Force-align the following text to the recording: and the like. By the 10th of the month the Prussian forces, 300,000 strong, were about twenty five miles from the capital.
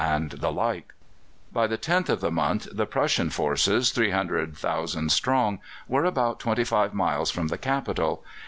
and 0.03 0.31
the 0.39 0.51
like. 0.51 0.95
By 1.53 1.67
the 1.67 1.77
10th 1.77 2.09
of 2.09 2.21
the 2.21 2.31
month 2.31 2.67
the 2.71 2.87
Prussian 2.87 3.29
forces, 3.29 3.91
300,000 3.91 5.11
strong, 5.11 5.59
were 5.87 6.05
about 6.05 6.39
twenty 6.39 6.63
five 6.63 6.95
miles 6.95 7.29
from 7.29 7.49
the 7.49 7.57
capital. 7.59 8.25